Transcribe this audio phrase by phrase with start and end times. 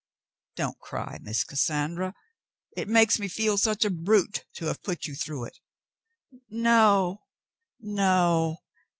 [0.55, 2.15] Don't cry, Miss Cassandra.
[2.75, 5.59] It makes me feel such a brute to have put you through it."
[6.49, 7.21] "No,
[7.79, 8.57] no.